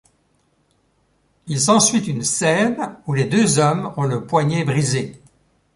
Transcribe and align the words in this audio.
Il 1.45 1.61
s'ensuit 1.61 1.99
une 2.07 2.23
scène 2.23 2.97
où 3.05 3.13
les 3.13 3.25
deux 3.25 3.59
hommes 3.59 3.93
ont 3.97 4.03
le 4.05 4.25
poignet 4.25 4.63
brisé. 4.63 5.21